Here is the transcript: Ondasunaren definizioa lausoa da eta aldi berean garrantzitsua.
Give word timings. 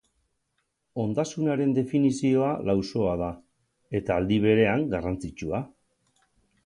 Ondasunaren 1.03 1.75
definizioa 1.79 2.49
lausoa 2.69 3.13
da 3.25 3.29
eta 4.01 4.17
aldi 4.23 4.41
berean 4.47 4.89
garrantzitsua. 4.95 5.61